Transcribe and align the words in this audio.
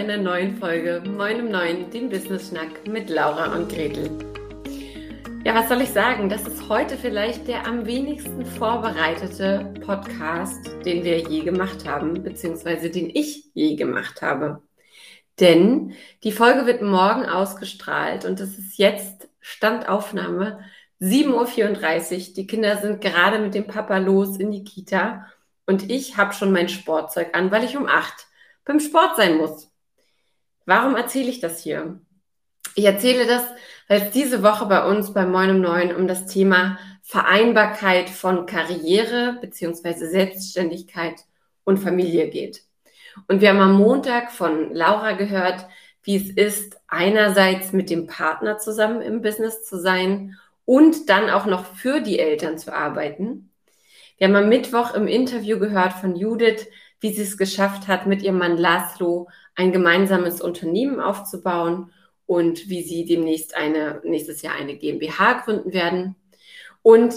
einer 0.00 0.16
neuen 0.16 0.56
Folge 0.56 1.02
Moin 1.06 1.42
um 1.42 1.50
Neun, 1.50 1.90
dem 1.90 2.08
Business 2.08 2.48
Schnack 2.48 2.88
mit 2.88 3.10
Laura 3.10 3.54
und 3.54 3.70
Gretel. 3.70 4.08
Ja, 5.44 5.54
was 5.54 5.68
soll 5.68 5.82
ich 5.82 5.90
sagen? 5.90 6.30
Das 6.30 6.48
ist 6.48 6.70
heute 6.70 6.96
vielleicht 6.96 7.46
der 7.46 7.66
am 7.66 7.84
wenigsten 7.84 8.46
vorbereitete 8.46 9.74
Podcast, 9.84 10.70
den 10.86 11.04
wir 11.04 11.18
je 11.18 11.40
gemacht 11.40 11.86
haben, 11.86 12.22
beziehungsweise 12.22 12.88
den 12.88 13.10
ich 13.10 13.50
je 13.52 13.76
gemacht 13.76 14.22
habe. 14.22 14.62
Denn 15.38 15.92
die 16.24 16.32
Folge 16.32 16.64
wird 16.64 16.80
morgen 16.80 17.26
ausgestrahlt 17.26 18.24
und 18.24 18.40
es 18.40 18.58
ist 18.58 18.78
jetzt 18.78 19.28
Standaufnahme 19.40 20.60
7.34 21.02 22.28
Uhr. 22.28 22.34
Die 22.36 22.46
Kinder 22.46 22.78
sind 22.78 23.02
gerade 23.02 23.38
mit 23.38 23.54
dem 23.54 23.66
Papa 23.66 23.98
los 23.98 24.38
in 24.38 24.50
die 24.50 24.64
Kita 24.64 25.26
und 25.66 25.90
ich 25.90 26.16
habe 26.16 26.32
schon 26.32 26.52
mein 26.52 26.70
Sportzeug 26.70 27.36
an, 27.36 27.50
weil 27.50 27.64
ich 27.64 27.76
um 27.76 27.86
8 27.86 28.26
beim 28.64 28.80
Sport 28.80 29.16
sein 29.18 29.36
muss. 29.36 29.69
Warum 30.66 30.96
erzähle 30.96 31.30
ich 31.30 31.40
das 31.40 31.62
hier? 31.62 32.00
Ich 32.74 32.84
erzähle 32.84 33.26
das, 33.26 33.44
weil 33.88 34.02
es 34.02 34.10
diese 34.10 34.42
Woche 34.42 34.66
bei 34.66 34.86
uns 34.86 35.12
bei 35.12 35.26
Moin 35.26 35.50
um 35.50 35.60
Neun 35.60 35.94
um 35.94 36.06
das 36.06 36.26
Thema 36.26 36.78
Vereinbarkeit 37.02 38.08
von 38.08 38.46
Karriere 38.46 39.38
beziehungsweise 39.40 40.08
Selbstständigkeit 40.08 41.16
und 41.64 41.78
Familie 41.78 42.28
geht. 42.28 42.62
Und 43.26 43.40
wir 43.40 43.50
haben 43.50 43.60
am 43.60 43.74
Montag 43.74 44.30
von 44.30 44.72
Laura 44.72 45.12
gehört, 45.12 45.66
wie 46.02 46.16
es 46.16 46.30
ist, 46.30 46.80
einerseits 46.86 47.72
mit 47.72 47.90
dem 47.90 48.06
Partner 48.06 48.58
zusammen 48.58 49.02
im 49.02 49.22
Business 49.22 49.64
zu 49.64 49.78
sein 49.78 50.38
und 50.64 51.08
dann 51.08 51.30
auch 51.30 51.46
noch 51.46 51.64
für 51.64 52.00
die 52.00 52.18
Eltern 52.18 52.58
zu 52.58 52.72
arbeiten. 52.72 53.49
Wir 54.20 54.28
haben 54.28 54.36
am 54.36 54.50
Mittwoch 54.50 54.92
im 54.92 55.06
Interview 55.06 55.58
gehört 55.58 55.94
von 55.94 56.14
Judith, 56.14 56.66
wie 57.00 57.10
sie 57.10 57.22
es 57.22 57.38
geschafft 57.38 57.88
hat, 57.88 58.06
mit 58.06 58.20
ihrem 58.20 58.36
Mann 58.36 58.58
Laszlo 58.58 59.30
ein 59.54 59.72
gemeinsames 59.72 60.42
Unternehmen 60.42 61.00
aufzubauen 61.00 61.90
und 62.26 62.68
wie 62.68 62.82
sie 62.82 63.06
demnächst 63.06 63.56
eine, 63.56 64.02
nächstes 64.04 64.42
Jahr 64.42 64.56
eine 64.56 64.76
GmbH 64.76 65.40
gründen 65.40 65.72
werden. 65.72 66.16
Und 66.82 67.14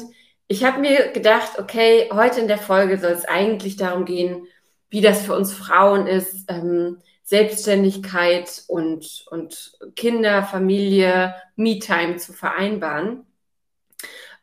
ich 0.47 0.63
habe 0.63 0.79
mir 0.79 1.09
gedacht, 1.09 1.59
okay, 1.59 2.09
heute 2.13 2.39
in 2.39 2.47
der 2.47 2.57
Folge 2.57 2.97
soll 2.97 3.11
es 3.11 3.25
eigentlich 3.25 3.75
darum 3.75 4.05
gehen, 4.05 4.47
wie 4.89 5.01
das 5.01 5.25
für 5.25 5.35
uns 5.35 5.51
Frauen 5.51 6.07
ist, 6.07 6.49
ähm, 6.49 6.99
Selbstständigkeit 7.23 8.63
und, 8.69 9.25
und 9.29 9.73
Kinder, 9.97 10.43
Familie, 10.43 11.35
Me-Time 11.57 12.15
zu 12.15 12.31
vereinbaren. 12.31 13.25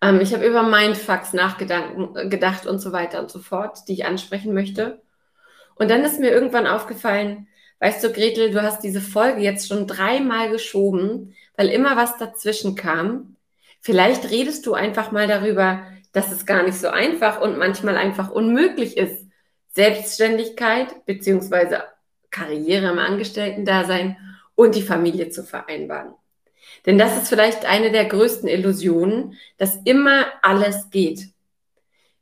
Ähm, 0.02 0.20
ich 0.20 0.32
habe 0.34 0.46
über 0.46 0.62
Mindfucks 0.62 1.32
nachgedacht 1.32 2.66
und 2.66 2.78
so 2.78 2.92
weiter 2.92 3.20
und 3.20 3.30
so 3.30 3.40
fort, 3.40 3.88
die 3.88 3.94
ich 3.94 4.04
ansprechen 4.04 4.54
möchte. 4.54 5.02
Und 5.74 5.90
dann 5.90 6.04
ist 6.04 6.20
mir 6.20 6.30
irgendwann 6.30 6.66
aufgefallen, 6.66 7.48
weißt 7.80 8.04
du, 8.04 8.12
Gretel, 8.12 8.50
du 8.50 8.62
hast 8.62 8.82
diese 8.82 9.00
Folge 9.00 9.40
jetzt 9.40 9.68
schon 9.68 9.86
dreimal 9.86 10.50
geschoben, 10.50 11.34
weil 11.56 11.68
immer 11.68 11.96
was 11.96 12.18
dazwischen 12.18 12.74
kam. 12.74 13.36
Vielleicht 13.80 14.30
redest 14.30 14.66
du 14.66 14.74
einfach 14.74 15.10
mal 15.10 15.26
darüber, 15.26 15.82
dass 16.12 16.32
es 16.32 16.44
gar 16.44 16.62
nicht 16.62 16.78
so 16.78 16.88
einfach 16.88 17.40
und 17.40 17.56
manchmal 17.56 17.96
einfach 17.96 18.30
unmöglich 18.30 18.96
ist, 18.96 19.26
Selbstständigkeit 19.72 21.06
beziehungsweise 21.06 21.84
Karriere 22.30 22.90
im 22.92 22.98
Angestellten-Dasein 22.98 24.16
und 24.54 24.74
die 24.74 24.82
Familie 24.82 25.30
zu 25.30 25.44
vereinbaren. 25.44 26.14
Denn 26.86 26.98
das 26.98 27.16
ist 27.16 27.28
vielleicht 27.28 27.66
eine 27.66 27.90
der 27.90 28.06
größten 28.06 28.48
Illusionen, 28.48 29.36
dass 29.58 29.76
immer 29.84 30.26
alles 30.42 30.90
geht. 30.90 31.28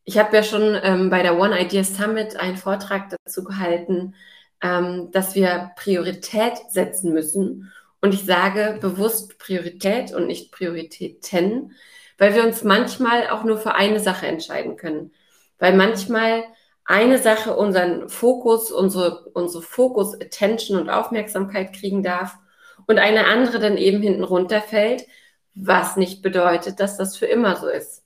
Ich 0.04 0.18
habe 0.18 0.36
ja 0.36 0.42
schon 0.42 0.78
ähm, 0.82 1.10
bei 1.10 1.22
der 1.22 1.38
One 1.38 1.60
Idea 1.60 1.84
Summit 1.84 2.36
einen 2.36 2.56
Vortrag 2.56 3.10
dazu 3.10 3.44
gehalten, 3.44 4.14
ähm, 4.62 5.10
dass 5.12 5.34
wir 5.34 5.72
Priorität 5.76 6.54
setzen 6.70 7.12
müssen. 7.12 7.72
Und 8.00 8.14
ich 8.14 8.24
sage 8.24 8.78
bewusst 8.80 9.38
Priorität 9.38 10.14
und 10.14 10.26
nicht 10.26 10.52
Prioritäten, 10.52 11.72
weil 12.16 12.34
wir 12.34 12.44
uns 12.44 12.64
manchmal 12.64 13.28
auch 13.28 13.44
nur 13.44 13.58
für 13.58 13.74
eine 13.74 14.00
Sache 14.00 14.26
entscheiden 14.26 14.76
können. 14.76 15.12
Weil 15.58 15.76
manchmal 15.76 16.44
eine 16.84 17.18
Sache 17.18 17.54
unseren 17.54 18.08
Fokus, 18.08 18.72
unsere, 18.72 19.24
unsere 19.34 19.62
Fokus, 19.62 20.14
Attention 20.14 20.80
und 20.80 20.88
Aufmerksamkeit 20.88 21.74
kriegen 21.74 22.02
darf 22.02 22.38
und 22.88 22.98
eine 22.98 23.26
andere 23.26 23.60
dann 23.60 23.76
eben 23.76 24.02
hinten 24.02 24.24
runterfällt, 24.24 25.06
was 25.54 25.96
nicht 25.96 26.22
bedeutet, 26.22 26.80
dass 26.80 26.96
das 26.96 27.16
für 27.16 27.26
immer 27.26 27.54
so 27.56 27.68
ist. 27.68 28.02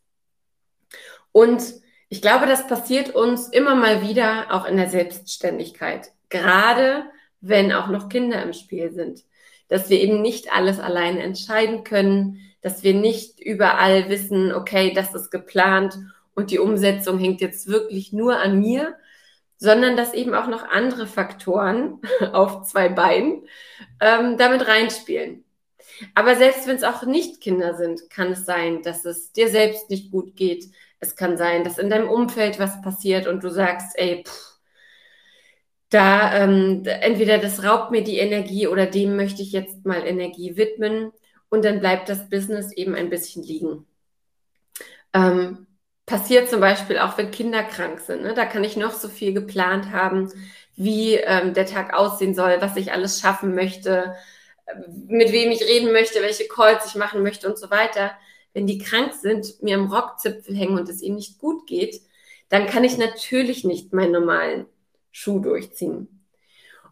Und 1.30 1.62
ich 2.08 2.20
glaube, 2.20 2.46
das 2.46 2.66
passiert 2.66 3.14
uns 3.14 3.48
immer 3.48 3.74
mal 3.74 4.06
wieder 4.06 4.48
auch 4.50 4.66
in 4.66 4.76
der 4.76 4.90
Selbstständigkeit, 4.90 6.12
gerade 6.28 7.04
wenn 7.40 7.72
auch 7.72 7.88
noch 7.88 8.10
Kinder 8.10 8.42
im 8.42 8.52
Spiel 8.52 8.92
sind, 8.92 9.24
dass 9.68 9.88
wir 9.88 9.98
eben 10.00 10.20
nicht 10.20 10.52
alles 10.52 10.78
alleine 10.78 11.22
entscheiden 11.22 11.84
können, 11.84 12.40
dass 12.60 12.82
wir 12.82 12.94
nicht 12.94 13.40
überall 13.40 14.08
wissen, 14.08 14.52
okay, 14.52 14.92
das 14.94 15.14
ist 15.14 15.30
geplant 15.30 15.98
und 16.34 16.50
die 16.50 16.58
Umsetzung 16.58 17.18
hängt 17.18 17.40
jetzt 17.40 17.66
wirklich 17.66 18.12
nur 18.12 18.38
an 18.38 18.60
mir, 18.60 18.94
sondern 19.62 19.96
dass 19.96 20.12
eben 20.12 20.34
auch 20.34 20.48
noch 20.48 20.68
andere 20.68 21.06
Faktoren 21.06 22.00
auf 22.32 22.64
zwei 22.64 22.88
Beinen 22.88 23.46
ähm, 24.00 24.36
damit 24.36 24.66
reinspielen. 24.66 25.44
Aber 26.16 26.34
selbst 26.34 26.66
wenn 26.66 26.74
es 26.74 26.82
auch 26.82 27.04
nicht 27.04 27.40
Kinder 27.40 27.74
sind, 27.74 28.10
kann 28.10 28.32
es 28.32 28.44
sein, 28.44 28.82
dass 28.82 29.04
es 29.04 29.30
dir 29.32 29.48
selbst 29.48 29.88
nicht 29.88 30.10
gut 30.10 30.34
geht, 30.34 30.66
es 30.98 31.14
kann 31.14 31.36
sein, 31.36 31.62
dass 31.62 31.78
in 31.78 31.90
deinem 31.90 32.08
Umfeld 32.08 32.58
was 32.58 32.82
passiert 32.82 33.28
und 33.28 33.44
du 33.44 33.50
sagst, 33.50 33.96
ey, 33.96 34.24
pff, 34.26 34.58
da 35.90 36.42
ähm, 36.42 36.82
entweder 36.84 37.38
das 37.38 37.62
raubt 37.62 37.92
mir 37.92 38.02
die 38.02 38.18
Energie 38.18 38.66
oder 38.66 38.86
dem 38.86 39.14
möchte 39.14 39.42
ich 39.42 39.52
jetzt 39.52 39.86
mal 39.86 40.04
Energie 40.04 40.56
widmen 40.56 41.12
und 41.50 41.64
dann 41.64 41.78
bleibt 41.78 42.08
das 42.08 42.28
Business 42.28 42.72
eben 42.72 42.96
ein 42.96 43.10
bisschen 43.10 43.44
liegen. 43.44 43.86
Ähm, 45.12 45.68
passiert 46.12 46.48
zum 46.48 46.60
Beispiel 46.60 46.98
auch, 46.98 47.16
wenn 47.16 47.30
Kinder 47.30 47.62
krank 47.62 48.00
sind. 48.00 48.22
Ne? 48.22 48.34
Da 48.34 48.44
kann 48.44 48.64
ich 48.64 48.76
noch 48.76 48.92
so 48.92 49.08
viel 49.08 49.32
geplant 49.32 49.90
haben, 49.90 50.30
wie 50.76 51.14
ähm, 51.14 51.54
der 51.54 51.66
Tag 51.66 51.94
aussehen 51.94 52.34
soll, 52.34 52.56
was 52.60 52.76
ich 52.76 52.92
alles 52.92 53.20
schaffen 53.20 53.54
möchte, 53.54 54.14
mit 55.06 55.32
wem 55.32 55.50
ich 55.50 55.62
reden 55.62 55.92
möchte, 55.92 56.22
welche 56.22 56.48
Calls 56.48 56.86
ich 56.86 56.94
machen 56.94 57.22
möchte 57.22 57.48
und 57.48 57.58
so 57.58 57.70
weiter 57.70 58.12
wenn 58.52 58.66
die 58.66 58.78
krank 58.78 59.12
sind, 59.14 59.62
mir 59.62 59.74
im 59.74 59.90
Rockzipfel 59.90 60.54
hängen 60.54 60.78
und 60.78 60.88
es 60.88 61.02
ihnen 61.02 61.16
nicht 61.16 61.38
gut 61.38 61.66
geht, 61.66 62.00
dann 62.48 62.66
kann 62.66 62.84
ich 62.84 62.98
natürlich 62.98 63.64
nicht 63.64 63.92
meinen 63.92 64.12
normalen 64.12 64.66
Schuh 65.10 65.40
durchziehen. 65.40 66.08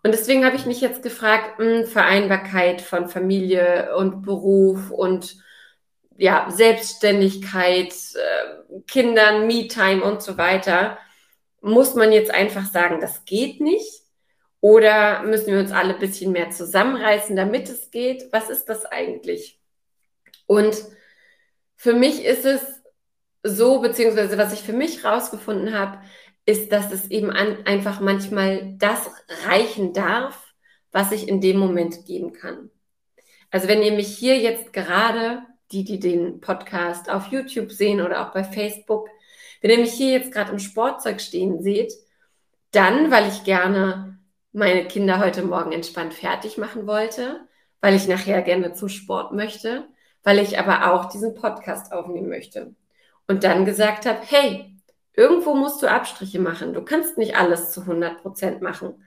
Und 0.03 0.13
deswegen 0.13 0.47
habe 0.47 0.57
ich 0.57 0.65
mich 0.65 0.81
jetzt 0.81 1.03
gefragt, 1.03 1.59
mh, 1.59 1.65
hm, 1.65 1.87
Vereinbarkeit 1.87 2.81
von 2.81 3.09
Familie 3.09 3.95
und 3.97 4.23
Beruf 4.23 4.91
und 4.91 5.37
ja, 6.21 6.51
Selbstständigkeit, 6.51 7.93
äh, 7.93 8.81
Kindern, 8.87 9.47
Me-Time 9.47 10.05
und 10.05 10.23
so 10.23 10.37
weiter. 10.37 10.99
Muss 11.63 11.95
man 11.95 12.13
jetzt 12.13 12.31
einfach 12.31 12.67
sagen, 12.67 13.01
das 13.01 13.25
geht 13.25 13.61
nicht? 13.61 14.03
Oder 14.61 15.23
müssen 15.23 15.47
wir 15.53 15.61
uns 15.61 15.73
alle 15.73 15.95
ein 15.95 16.01
bisschen 16.01 16.33
mehr 16.33 16.51
zusammenreißen, 16.51 17.35
damit 17.35 17.71
es 17.71 17.91
geht? 17.91 18.31
Was 18.33 18.51
ist 18.51 18.67
das 18.67 18.85
eigentlich? 18.85 19.59
Und 20.47 20.77
für 21.77 21.95
mich 21.95 22.23
ist 22.23 22.45
es 22.45 22.61
so, 23.43 23.81
beziehungsweise 23.81 24.37
was 24.37 24.53
ich 24.53 24.61
für 24.61 24.75
mich 24.75 25.03
rausgefunden 25.03 25.73
habe, 25.73 26.03
ist, 26.45 26.71
dass 26.71 26.93
es 26.93 27.11
eben 27.11 27.31
an, 27.31 27.65
einfach 27.65 28.01
manchmal 28.01 28.75
das 28.77 29.11
reichen 29.47 29.95
darf, 29.95 30.53
was 30.93 31.13
ich 31.13 31.29
in 31.29 31.41
dem 31.41 31.57
Moment 31.57 32.05
geben 32.05 32.35
kann. 32.35 32.71
Also 33.51 33.69
wenn 33.69 33.83
ihr 33.83 33.93
mich 33.93 34.19
hier 34.19 34.37
jetzt 34.39 34.75
gerade, 34.75 35.43
die, 35.73 35.85
die 35.85 36.01
den 36.01 36.41
Podcast 36.41 37.11
auf 37.11 37.29
YouTube 37.29 37.73
sehen 37.73 38.01
oder 38.01 38.27
auch 38.27 38.33
bei 38.33 38.45
Facebook, 38.45 39.09
wenn 39.61 39.71
ihr 39.71 39.79
mich 39.79 39.93
hier 39.93 40.13
jetzt 40.13 40.33
gerade 40.33 40.53
im 40.53 40.59
Sportzeug 40.59 41.21
stehen 41.21 41.63
seht, 41.63 41.93
dann, 42.73 43.11
weil 43.11 43.29
ich 43.29 43.45
gerne 43.45 44.19
meine 44.53 44.87
Kinder 44.87 45.19
heute 45.19 45.43
Morgen 45.43 45.73
entspannt 45.73 46.15
fertig 46.15 46.59
machen 46.59 46.87
wollte, 46.87 47.47
weil 47.81 47.95
ich 47.95 48.09
nachher 48.09 48.43
gerne 48.43 48.73
zum 48.73 48.89
Sport 48.89 49.33
möchte, 49.33 49.87
weil 50.23 50.39
ich 50.39 50.59
aber 50.59 50.93
auch 50.93 51.07
diesen 51.07 51.35
Podcast 51.35 51.93
aufnehmen 51.93 52.29
möchte. 52.29 52.75
Und 53.29 53.45
dann 53.45 53.65
gesagt 53.65 54.07
habe, 54.07 54.21
hey, 54.23 54.77
irgendwo 55.15 55.55
musst 55.55 55.83
du 55.83 55.91
Abstriche 55.91 56.41
machen. 56.41 56.75
Du 56.75 56.83
kannst 56.83 57.17
nicht 57.17 57.37
alles 57.37 57.71
zu 57.71 57.83
100 57.83 58.23
Prozent 58.23 58.61
machen. 58.61 59.05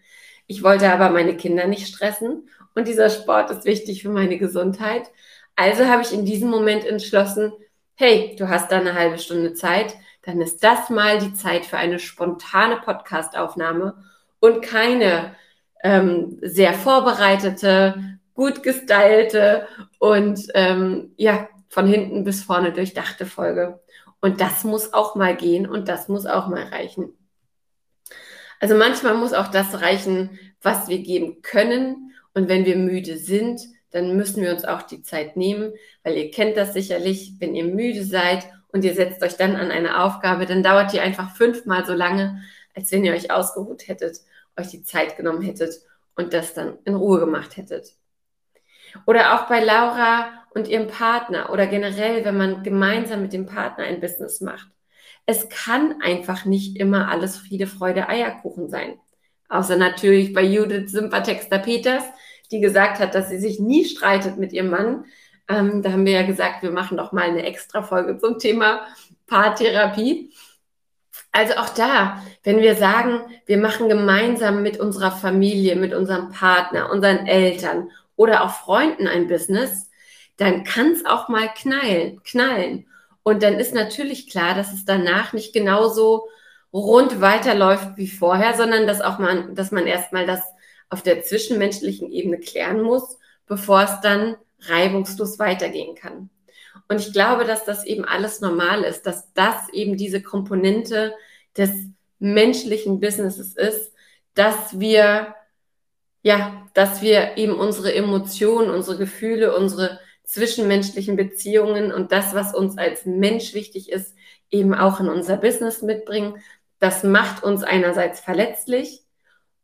Ich 0.48 0.63
wollte 0.63 0.92
aber 0.92 1.09
meine 1.09 1.36
Kinder 1.36 1.68
nicht 1.68 1.88
stressen 1.88 2.50
und 2.75 2.88
dieser 2.88 3.09
Sport 3.09 3.50
ist 3.51 3.66
wichtig 3.66 4.01
für 4.01 4.09
meine 4.09 4.38
Gesundheit. 4.38 5.09
Also 5.55 5.85
habe 5.85 6.01
ich 6.01 6.13
in 6.13 6.25
diesem 6.25 6.50
Moment 6.50 6.85
entschlossen, 6.85 7.53
hey, 7.95 8.35
du 8.38 8.50
hast 8.50 8.71
da 8.71 8.79
eine 8.79 8.95
halbe 8.95 9.19
Stunde 9.19 9.53
Zeit, 9.53 9.95
dann 10.23 10.41
ist 10.41 10.63
das 10.63 10.89
mal 10.89 11.19
die 11.19 11.33
Zeit 11.33 11.65
für 11.65 11.77
eine 11.77 12.00
spontane 12.00 12.77
Podcastaufnahme 12.77 14.03
und 14.39 14.61
keine 14.61 15.35
ähm, 15.83 16.39
sehr 16.41 16.73
vorbereitete, 16.73 18.19
gut 18.33 18.63
gestylte 18.63 19.67
und 20.00 20.47
ähm, 20.53 21.13
ja, 21.17 21.50
von 21.69 21.88
hinten 21.88 22.23
bis 22.23 22.44
vorne 22.44 22.71
durchdachte 22.71 23.25
Folge. 23.25 23.81
Und 24.21 24.39
das 24.39 24.63
muss 24.63 24.94
auch 24.94 25.15
mal 25.15 25.35
gehen 25.35 25.67
und 25.67 25.89
das 25.89 26.07
muss 26.07 26.25
auch 26.25 26.47
mal 26.47 26.63
reichen. 26.63 27.13
Also 28.59 28.75
manchmal 28.75 29.15
muss 29.15 29.33
auch 29.33 29.49
das 29.49 29.81
reichen, 29.81 30.39
was 30.61 30.88
wir 30.88 30.99
geben 30.99 31.41
können. 31.41 32.13
Und 32.33 32.47
wenn 32.47 32.65
wir 32.65 32.77
müde 32.77 33.17
sind, 33.17 33.59
dann 33.94 34.18
müssen 34.18 34.42
wir 34.42 34.51
uns 34.51 34.66
auch 34.66 34.81
die 34.81 35.04
Zeit 35.04 35.38
nehmen, 35.38 35.74
weil 36.04 36.18
ihr 36.18 36.31
kennt 36.31 36.57
das 36.57 36.74
sicherlich, 36.74 37.34
wenn 37.40 37.56
ihr 37.56 37.63
müde 37.63 38.04
seid 38.04 38.48
und 38.69 38.84
ihr 38.84 38.95
setzt 38.95 39.22
euch 39.22 39.38
dann 39.38 39.56
an 39.56 39.72
eine 39.72 40.04
Aufgabe, 40.04 40.45
dann 40.45 40.63
dauert 40.63 40.92
die 40.92 41.00
einfach 41.00 41.36
fünfmal 41.36 41.86
so 41.86 41.94
lange, 41.94 42.42
als 42.75 42.92
wenn 42.92 43.06
ihr 43.06 43.13
euch 43.13 43.31
ausgeruht 43.31 43.88
hättet, 43.88 44.18
euch 44.57 44.68
die 44.68 44.84
Zeit 44.84 45.16
genommen 45.16 45.44
hättet 45.44 45.75
und 46.16 46.34
das 46.34 46.54
dann 46.54 46.80
in 46.86 46.95
Ruhe 46.95 47.19
gemacht 47.19 47.56
hättet. 47.56 47.94
Oder 49.06 49.36
auch 49.36 49.48
bei 49.48 49.63
Laura 49.63 50.44
und 50.54 50.68
ihrem 50.68 50.88
Partner 50.88 51.51
oder 51.51 51.68
generell, 51.68 52.25
wenn 52.25 52.38
man 52.38 52.63
gemeinsam 52.63 53.22
mit 53.22 53.34
dem 53.34 53.45
Partner 53.45 53.86
ein 53.86 54.00
Business 54.00 54.42
macht. 54.42 54.68
Es 55.25 55.50
kann 55.50 56.01
einfach 56.01 56.45
nicht 56.45 56.78
immer 56.78 57.10
alles 57.10 57.38
Friede, 57.38 57.68
Freude, 57.68 58.10
Eierkuchen 58.10 58.69
sein. 58.69 59.00
Außer 59.50 59.78
natürlich 59.78 60.34
bei 60.34 60.44
Judith 60.44 60.92
Sympathexter 60.92 61.60
Peters, 61.60 62.04
die 62.53 62.61
gesagt 62.61 63.00
hat, 63.00 63.15
dass 63.15 63.29
sie 63.29 63.39
sich 63.39 63.59
nie 63.59 63.83
streitet 63.83 64.38
mit 64.38 64.53
ihrem 64.53 64.69
Mann. 64.69 65.05
Ähm, 65.50 65.81
da 65.81 65.91
haben 65.91 66.05
wir 66.05 66.13
ja 66.13 66.21
gesagt, 66.25 66.63
wir 66.63 66.71
machen 66.71 66.97
doch 66.97 67.11
mal 67.11 67.23
eine 67.23 67.44
extra 67.45 67.83
Folge 67.83 68.17
zum 68.17 68.39
Thema 68.39 68.85
Paartherapie. 69.27 70.31
Also 71.31 71.55
auch 71.55 71.69
da, 71.69 72.21
wenn 72.44 72.61
wir 72.61 72.75
sagen, 72.75 73.21
wir 73.47 73.57
machen 73.57 73.89
gemeinsam 73.89 74.61
mit 74.61 74.79
unserer 74.79 75.11
Familie, 75.11 75.75
mit 75.75 75.94
unserem 75.94 76.29
Partner, 76.29 76.91
unseren 76.91 77.25
Eltern 77.25 77.89
oder 78.15 78.44
auch 78.44 78.51
Freunden 78.51 79.07
ein 79.07 79.27
Business, 79.27 79.89
dann 80.38 80.63
kann 80.63 80.91
es 80.91 81.06
auch 81.06 81.29
mal 81.29 81.49
knallen, 81.56 82.21
knallen. 82.23 82.85
Und 83.23 83.41
dann 83.41 83.56
ist 83.56 83.73
natürlich 83.73 84.29
klar, 84.29 84.53
dass 84.53 84.73
es 84.73 84.85
danach 84.85 85.33
nicht 85.33 85.53
genauso 85.53 86.27
rund 86.71 87.21
weiterläuft 87.21 87.97
wie 87.97 88.07
vorher, 88.07 88.56
sondern 88.56 88.85
dass 88.85 89.01
auch 89.01 89.17
man, 89.19 89.56
dass 89.56 89.71
man 89.71 89.88
erstmal 89.88 90.25
das 90.25 90.41
auf 90.94 91.01
der 91.01 91.24
zwischenmenschlichen 91.24 92.12
Ebene 92.12 92.38
klären 92.38 92.81
muss, 92.81 93.18
bevor 93.48 93.81
es 93.81 94.00
dann 94.01 94.38
reibungslos 94.60 95.40
weitergehen 95.40 95.95
kann. 95.95 96.30
Und 96.88 97.01
ich 97.01 97.12
glaube, 97.12 97.45
dass 97.45 97.66
das 97.66 97.84
eben 97.84 98.06
alles 98.06 98.42
normal 98.42 98.84
ist, 98.84 99.07
dass 99.07 99.34
das 99.34 99.69
eben 99.74 99.98
diese 99.98 100.22
Komponente 100.22 101.16
des 101.57 101.72
menschlichen 102.19 103.00
Businesses 103.00 103.56
ist, 103.56 103.92
dass 104.36 104.80
wir, 104.80 105.34
ja, 106.22 106.63
dass 106.75 107.01
wir 107.01 107.38
eben 107.38 107.56
unsere 107.56 107.94
Emotionen, 107.94 108.69
unsere 108.69 108.98
Gefühle, 108.98 109.57
unsere 109.57 110.00
zwischenmenschlichen 110.24 111.16
Beziehungen 111.16 111.92
und 111.92 112.12
das, 112.12 112.36
was 112.36 112.54
uns 112.54 112.78
als 112.78 113.07
Mensch 113.07 113.56
wichtig 113.56 113.92
ist, 113.92 114.16
eben 114.51 114.75
auch 114.75 115.00
in 115.00 115.10
unser 115.10 115.38
Business 115.38 115.81
mitbringen. 115.81 116.38
Das 116.78 117.04
macht 117.04 117.44
uns 117.44 117.63
einerseits 117.63 118.19
verletzlich 118.19 119.02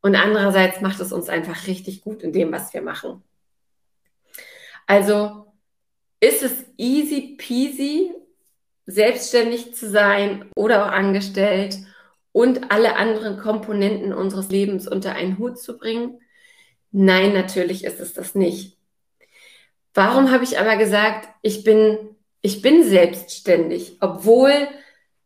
und 0.01 0.16
andererseits 0.16 0.81
macht 0.81 1.00
es 1.00 1.12
uns 1.12 1.30
einfach 1.30 1.68
richtig 1.68 2.01
gut 2.01 2.24
in 2.24 2.31
dem, 2.31 2.51
was 2.51 2.74
wir 2.74 2.81
machen. 2.81 3.24
Also 4.88 5.46
ist 6.19 6.44
es 6.44 6.66
easy 6.78 7.36
peasy, 7.38 8.12
selbstständig 8.86 9.75
zu 9.75 9.90
sein 9.90 10.50
oder 10.56 10.86
auch 10.86 10.92
angestellt 10.92 11.78
und 12.31 12.72
alle 12.72 12.96
anderen 12.96 13.38
Komponenten 13.38 14.13
unseres 14.13 14.50
Lebens 14.50 14.88
unter 14.88 15.13
einen 15.13 15.38
Hut 15.38 15.60
zu 15.60 15.78
bringen? 15.78 16.19
Nein, 16.92 17.34
natürlich 17.34 17.84
ist 17.84 18.00
es 18.00 18.13
das 18.13 18.36
nicht. 18.36 18.78
Warum 19.94 20.31
habe 20.31 20.44
ich 20.44 20.60
aber 20.60 20.78
gesagt, 20.78 21.30
ich 21.42 21.63
bin, 21.63 21.98
ich 22.42 22.62
bin 22.62 22.84
selbstständig, 22.84 23.98
obwohl 24.00 24.54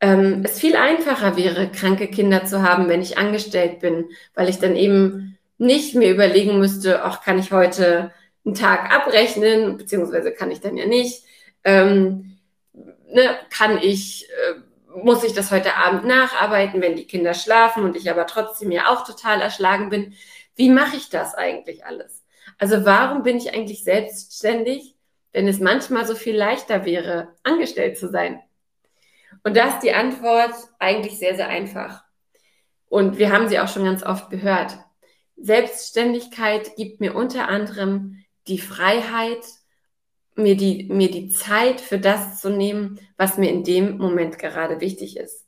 ähm, 0.03 0.41
es 0.43 0.59
viel 0.59 0.75
einfacher 0.75 1.37
wäre, 1.37 1.71
kranke 1.71 2.09
Kinder 2.09 2.43
zu 2.43 2.61
haben, 2.61 2.89
wenn 2.89 3.01
ich 3.01 3.17
angestellt 3.17 3.79
bin, 3.79 4.09
weil 4.35 4.49
ich 4.49 4.59
dann 4.59 4.75
eben 4.75 5.37
nicht 5.57 5.95
mir 5.95 6.11
überlegen 6.11 6.59
müsste, 6.59 7.03
ach, 7.03 7.23
kann 7.23 7.39
ich 7.39 7.53
heute 7.53 8.11
einen 8.45 8.53
Tag 8.53 8.93
abrechnen, 8.93 9.77
beziehungsweise 9.77 10.33
kann 10.33 10.51
ich 10.51 10.59
dann 10.59 10.75
ja 10.75 10.85
nicht. 10.85 11.23
Ähm, 11.63 12.37
ne, 12.73 13.29
kann 13.49 13.77
ich, 13.81 14.27
äh, 14.27 14.99
muss 15.01 15.23
ich 15.23 15.31
das 15.31 15.51
heute 15.51 15.77
Abend 15.77 16.03
nacharbeiten, 16.03 16.81
wenn 16.81 16.97
die 16.97 17.07
Kinder 17.07 17.33
schlafen 17.33 17.85
und 17.85 17.95
ich 17.95 18.11
aber 18.11 18.27
trotzdem 18.27 18.71
ja 18.71 18.89
auch 18.89 19.07
total 19.07 19.39
erschlagen 19.39 19.87
bin? 19.89 20.15
Wie 20.57 20.69
mache 20.69 20.97
ich 20.97 21.11
das 21.11 21.33
eigentlich 21.33 21.85
alles? 21.85 22.25
Also 22.57 22.83
warum 22.83 23.23
bin 23.23 23.37
ich 23.37 23.53
eigentlich 23.53 23.85
selbstständig, 23.85 24.95
wenn 25.31 25.47
es 25.47 25.61
manchmal 25.61 26.05
so 26.05 26.13
viel 26.13 26.35
leichter 26.35 26.83
wäre, 26.83 27.29
angestellt 27.43 27.97
zu 27.97 28.09
sein? 28.09 28.41
Und 29.43 29.57
da 29.57 29.69
ist 29.69 29.79
die 29.81 29.93
Antwort 29.93 30.53
eigentlich 30.79 31.17
sehr, 31.17 31.35
sehr 31.35 31.47
einfach. 31.47 32.03
Und 32.87 33.17
wir 33.17 33.31
haben 33.31 33.47
sie 33.47 33.59
auch 33.59 33.67
schon 33.67 33.85
ganz 33.85 34.03
oft 34.03 34.29
gehört. 34.29 34.77
Selbstständigkeit 35.35 36.75
gibt 36.75 36.99
mir 36.99 37.15
unter 37.15 37.47
anderem 37.47 38.23
die 38.47 38.59
Freiheit, 38.59 39.43
mir 40.35 40.55
die, 40.55 40.87
mir 40.89 41.09
die 41.09 41.29
Zeit 41.29 41.81
für 41.81 41.99
das 41.99 42.41
zu 42.41 42.49
nehmen, 42.49 42.99
was 43.17 43.37
mir 43.37 43.49
in 43.49 43.63
dem 43.63 43.97
Moment 43.97 44.39
gerade 44.39 44.79
wichtig 44.79 45.17
ist. 45.17 45.45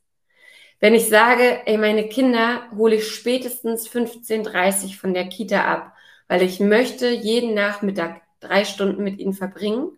Wenn 0.79 0.93
ich 0.93 1.07
sage, 1.07 1.61
ey, 1.65 1.77
meine 1.77 2.09
Kinder 2.09 2.69
hole 2.75 2.95
ich 2.95 3.07
spätestens 3.07 3.89
15.30 3.89 4.97
von 4.97 5.13
der 5.13 5.29
Kita 5.29 5.63
ab, 5.63 5.93
weil 6.27 6.41
ich 6.41 6.59
möchte 6.59 7.09
jeden 7.09 7.53
Nachmittag 7.53 8.21
drei 8.39 8.65
Stunden 8.65 9.03
mit 9.03 9.19
ihnen 9.19 9.33
verbringen, 9.33 9.97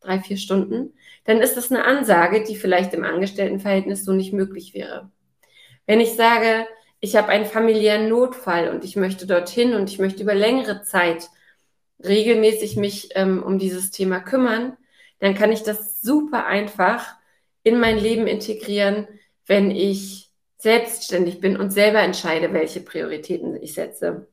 drei, 0.00 0.20
vier 0.20 0.36
Stunden, 0.36 0.94
dann 1.28 1.42
ist 1.42 1.58
das 1.58 1.70
eine 1.70 1.84
Ansage, 1.84 2.42
die 2.42 2.56
vielleicht 2.56 2.94
im 2.94 3.04
Angestelltenverhältnis 3.04 4.02
so 4.02 4.14
nicht 4.14 4.32
möglich 4.32 4.72
wäre. 4.72 5.10
Wenn 5.84 6.00
ich 6.00 6.14
sage, 6.14 6.66
ich 7.00 7.16
habe 7.16 7.28
einen 7.28 7.44
familiären 7.44 8.08
Notfall 8.08 8.70
und 8.70 8.82
ich 8.82 8.96
möchte 8.96 9.26
dorthin 9.26 9.74
und 9.74 9.90
ich 9.90 9.98
möchte 9.98 10.22
über 10.22 10.34
längere 10.34 10.80
Zeit 10.84 11.28
regelmäßig 12.02 12.76
mich 12.76 13.10
ähm, 13.14 13.42
um 13.42 13.58
dieses 13.58 13.90
Thema 13.90 14.20
kümmern, 14.20 14.78
dann 15.18 15.34
kann 15.34 15.52
ich 15.52 15.62
das 15.62 16.00
super 16.00 16.46
einfach 16.46 17.06
in 17.62 17.78
mein 17.78 17.98
Leben 17.98 18.26
integrieren, 18.26 19.06
wenn 19.44 19.70
ich 19.70 20.30
selbstständig 20.56 21.40
bin 21.40 21.58
und 21.58 21.72
selber 21.72 22.00
entscheide, 22.00 22.54
welche 22.54 22.80
Prioritäten 22.80 23.62
ich 23.62 23.74
setze. 23.74 24.28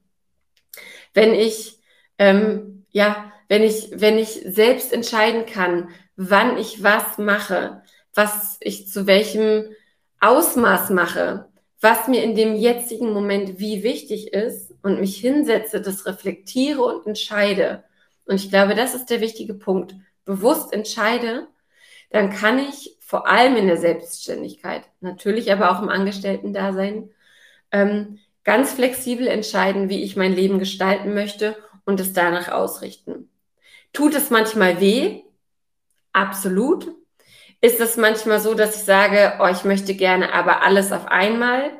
Wenn 1.13 1.33
ich, 1.33 1.77
ähm, 2.19 2.86
ja, 2.91 3.33
wenn 3.50 3.63
ich, 3.63 3.89
wenn 3.91 4.18
ich 4.18 4.30
selbst 4.45 4.94
entscheiden 4.94 5.45
kann, 5.45 5.89
wann 6.15 6.57
ich 6.57 6.83
was 6.83 7.17
mache, 7.17 7.81
was 8.13 8.57
ich 8.62 8.88
zu 8.88 9.07
welchem 9.07 9.65
Ausmaß 10.21 10.89
mache, 10.91 11.50
was 11.81 12.07
mir 12.07 12.24
in 12.24 12.36
dem 12.36 12.55
jetzigen 12.55 13.12
Moment 13.13 13.60
wie 13.60 13.84
wichtig 13.84 14.34
ist 14.34 14.74
und 14.81 15.00
mich 15.00 15.17
hinsetze, 15.17 15.81
das 15.81 16.05
reflektiere 16.05 16.81
und 16.81 17.05
entscheide. 17.05 17.84
Und 18.25 18.36
ich 18.36 18.50
glaube, 18.50 18.75
das 18.75 18.95
ist 18.95 19.10
der 19.10 19.22
wichtige 19.22 19.53
Punkt. 19.53 19.95
Bewusst 20.24 20.74
entscheide, 20.74 21.48
dann 22.10 22.31
kann 22.31 22.57
ich 22.60 22.98
vor 23.01 23.27
allem 23.27 23.55
in 23.55 23.67
der 23.67 23.77
Selbstständigkeit, 23.77 24.84
natürlich 25.00 25.51
aber 25.51 25.72
auch 25.72 25.81
im 25.81 25.89
Angestellten-Dasein, 25.89 27.12
ähm, 27.72 28.19
ganz 28.43 28.74
flexibel 28.74 29.27
entscheiden, 29.27 29.89
wie 29.89 30.01
ich 30.01 30.15
mein 30.15 30.34
Leben 30.34 30.57
gestalten 30.60 31.13
möchte 31.13 31.55
und 31.86 32.00
es 32.00 32.13
danach 32.13 32.48
ausrichten. 32.50 33.29
Tut 33.93 34.15
es 34.15 34.29
manchmal 34.29 34.79
weh? 34.79 35.25
Absolut. 36.15 36.95
Ist 37.60 37.81
es 37.81 37.98
manchmal 37.98 38.39
so, 38.39 38.53
dass 38.53 38.77
ich 38.77 38.84
sage, 38.84 39.34
oh, 39.41 39.48
ich 39.48 39.65
möchte 39.65 39.95
gerne 39.95 40.31
aber 40.31 40.63
alles 40.63 40.93
auf 40.93 41.07
einmal? 41.07 41.72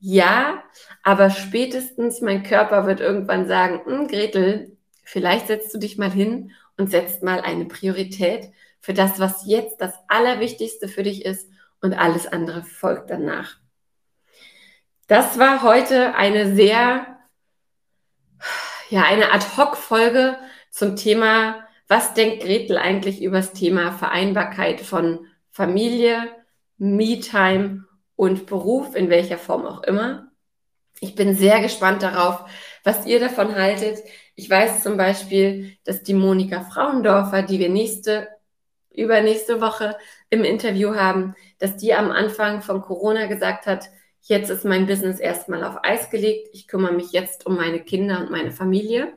Ja, 0.00 0.64
aber 1.04 1.30
spätestens 1.30 2.20
mein 2.20 2.42
Körper 2.42 2.88
wird 2.88 2.98
irgendwann 2.98 3.46
sagen, 3.46 3.80
hm, 3.84 4.08
Gretel, 4.08 4.76
vielleicht 5.04 5.46
setzt 5.46 5.72
du 5.72 5.78
dich 5.78 5.96
mal 5.96 6.10
hin 6.10 6.50
und 6.76 6.90
setzt 6.90 7.22
mal 7.22 7.40
eine 7.40 7.66
Priorität 7.66 8.50
für 8.80 8.94
das, 8.94 9.20
was 9.20 9.46
jetzt 9.46 9.80
das 9.80 9.94
Allerwichtigste 10.08 10.88
für 10.88 11.04
dich 11.04 11.24
ist 11.24 11.48
und 11.80 11.94
alles 11.94 12.26
andere 12.26 12.64
folgt 12.64 13.10
danach. 13.10 13.58
Das 15.06 15.38
war 15.38 15.62
heute 15.62 16.16
eine 16.16 16.52
sehr, 16.52 17.16
ja, 18.90 19.04
eine 19.04 19.30
Ad-Hoc-Folge 19.32 20.36
zum 20.68 20.96
Thema 20.96 21.67
was 21.88 22.14
denkt 22.14 22.42
Gretel 22.42 22.76
eigentlich 22.76 23.22
über 23.22 23.38
das 23.38 23.54
Thema 23.54 23.92
Vereinbarkeit 23.92 24.80
von 24.80 25.26
Familie, 25.50 26.28
Me-Time 26.76 27.86
und 28.14 28.46
Beruf, 28.46 28.94
in 28.94 29.10
welcher 29.10 29.38
Form 29.38 29.66
auch 29.66 29.82
immer? 29.82 30.30
Ich 31.00 31.14
bin 31.14 31.34
sehr 31.34 31.60
gespannt 31.60 32.02
darauf, 32.02 32.44
was 32.84 33.06
ihr 33.06 33.20
davon 33.20 33.54
haltet. 33.54 34.00
Ich 34.34 34.50
weiß 34.50 34.82
zum 34.82 34.96
Beispiel, 34.96 35.76
dass 35.84 36.02
die 36.02 36.14
Monika 36.14 36.60
Frauendorfer, 36.60 37.42
die 37.42 37.58
wir 37.58 37.68
nächste, 37.70 38.28
übernächste 38.90 39.60
Woche 39.60 39.96
im 40.28 40.44
Interview 40.44 40.94
haben, 40.94 41.34
dass 41.58 41.76
die 41.76 41.94
am 41.94 42.10
Anfang 42.10 42.62
von 42.62 42.82
Corona 42.82 43.26
gesagt 43.26 43.66
hat, 43.66 43.88
jetzt 44.22 44.50
ist 44.50 44.64
mein 44.64 44.86
Business 44.86 45.20
erstmal 45.20 45.64
auf 45.64 45.78
Eis 45.84 46.10
gelegt. 46.10 46.48
Ich 46.52 46.68
kümmere 46.68 46.92
mich 46.92 47.12
jetzt 47.12 47.46
um 47.46 47.56
meine 47.56 47.80
Kinder 47.80 48.20
und 48.20 48.30
meine 48.30 48.50
Familie. 48.50 49.12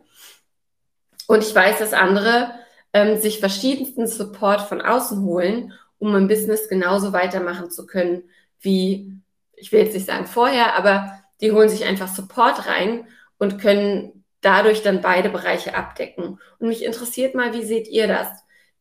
Und 1.27 1.43
ich 1.43 1.53
weiß, 1.53 1.79
dass 1.79 1.93
andere 1.93 2.53
ähm, 2.93 3.19
sich 3.19 3.39
verschiedensten 3.39 4.07
Support 4.07 4.61
von 4.61 4.81
außen 4.81 5.23
holen, 5.23 5.73
um 5.99 6.15
ein 6.15 6.27
Business 6.27 6.67
genauso 6.67 7.13
weitermachen 7.13 7.69
zu 7.71 7.85
können 7.85 8.23
wie, 8.61 9.11
ich 9.55 9.71
will 9.71 9.81
jetzt 9.81 9.93
nicht 9.93 10.05
sagen 10.05 10.27
vorher, 10.27 10.75
aber 10.75 11.19
die 11.41 11.51
holen 11.51 11.69
sich 11.69 11.85
einfach 11.85 12.07
Support 12.07 12.67
rein 12.67 13.07
und 13.37 13.59
können 13.59 14.23
dadurch 14.41 14.81
dann 14.83 15.01
beide 15.01 15.29
Bereiche 15.29 15.75
abdecken. 15.75 16.39
Und 16.59 16.67
mich 16.67 16.83
interessiert 16.83 17.35
mal, 17.35 17.53
wie 17.53 17.63
seht 17.63 17.87
ihr 17.87 18.07
das? 18.07 18.27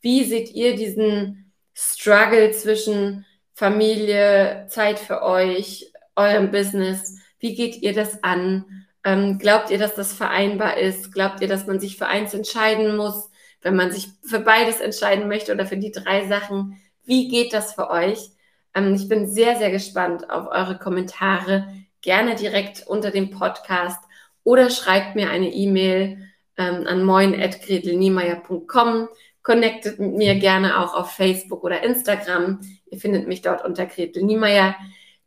Wie 0.00 0.24
seht 0.24 0.52
ihr 0.52 0.76
diesen 0.76 1.52
Struggle 1.74 2.52
zwischen 2.52 3.26
Familie, 3.54 4.66
Zeit 4.68 4.98
für 4.98 5.22
euch, 5.22 5.92
eurem 6.16 6.50
Business? 6.50 7.18
Wie 7.38 7.54
geht 7.54 7.82
ihr 7.82 7.94
das 7.94 8.22
an? 8.22 8.86
Ähm, 9.04 9.38
glaubt 9.38 9.70
ihr, 9.70 9.78
dass 9.78 9.94
das 9.94 10.12
vereinbar 10.12 10.76
ist? 10.76 11.12
Glaubt 11.12 11.40
ihr, 11.40 11.48
dass 11.48 11.66
man 11.66 11.80
sich 11.80 11.96
für 11.96 12.06
eins 12.06 12.34
entscheiden 12.34 12.96
muss, 12.96 13.29
wenn 13.62 13.76
man 13.76 13.92
sich 13.92 14.08
für 14.22 14.40
beides 14.40 14.80
entscheiden 14.80 15.28
möchte 15.28 15.52
oder 15.52 15.66
für 15.66 15.76
die 15.76 15.92
drei 15.92 16.26
Sachen? 16.26 16.80
Wie 17.04 17.28
geht 17.28 17.52
das 17.52 17.74
für 17.74 17.90
euch? 17.90 18.30
Ähm, 18.74 18.94
ich 18.94 19.06
bin 19.08 19.30
sehr, 19.30 19.56
sehr 19.56 19.70
gespannt 19.70 20.30
auf 20.30 20.48
eure 20.48 20.78
Kommentare. 20.78 21.68
Gerne 22.02 22.34
direkt 22.34 22.86
unter 22.86 23.10
dem 23.10 23.30
Podcast 23.30 24.02
oder 24.44 24.70
schreibt 24.70 25.16
mir 25.16 25.28
eine 25.30 25.52
E-Mail 25.52 26.30
ähm, 26.56 26.86
an 26.86 27.04
moin.gretelniemeyer.com. 27.04 29.08
Connectet 29.42 29.98
mit 29.98 30.14
mir 30.14 30.36
gerne 30.36 30.78
auch 30.78 30.94
auf 30.94 31.10
Facebook 31.12 31.64
oder 31.64 31.82
Instagram. 31.82 32.60
Ihr 32.90 32.98
findet 32.98 33.26
mich 33.26 33.42
dort 33.42 33.64
unter 33.64 33.86
Gretel 33.86 34.22
Niemeyer, 34.22 34.76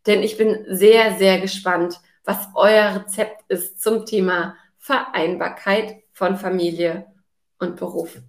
denn 0.05 0.21
ich 0.21 0.37
bin 0.37 0.65
sehr, 0.67 1.17
sehr 1.17 1.39
gespannt, 1.39 1.99
was 2.23 2.47
euer 2.55 2.95
Rezept 2.95 3.43
ist 3.49 3.81
zum 3.81 4.05
Thema 4.05 4.55
Vereinbarkeit 4.77 6.03
von 6.11 6.37
Familie 6.37 7.07
und 7.63 7.75
Beruf. 7.75 8.20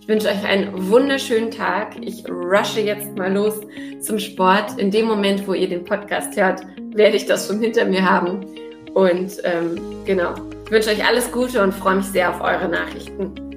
Ich 0.00 0.08
wünsche 0.08 0.28
euch 0.28 0.44
einen 0.44 0.90
wunderschönen 0.90 1.50
Tag. 1.50 1.96
Ich 2.00 2.24
rushe 2.28 2.80
jetzt 2.80 3.16
mal 3.16 3.32
los 3.32 3.60
zum 4.00 4.18
Sport. 4.18 4.78
In 4.78 4.90
dem 4.90 5.06
Moment, 5.06 5.46
wo 5.46 5.52
ihr 5.52 5.68
den 5.68 5.84
Podcast 5.84 6.34
hört, 6.36 6.62
werde 6.94 7.16
ich 7.16 7.26
das 7.26 7.46
schon 7.46 7.60
hinter 7.60 7.84
mir 7.84 8.08
haben. 8.08 8.46
Und 8.94 9.32
ähm, 9.44 9.80
genau, 10.06 10.34
ich 10.64 10.70
wünsche 10.70 10.90
euch 10.90 11.06
alles 11.06 11.30
Gute 11.30 11.62
und 11.62 11.74
freue 11.74 11.96
mich 11.96 12.06
sehr 12.06 12.30
auf 12.30 12.40
eure 12.40 12.68
Nachrichten. 12.68 13.47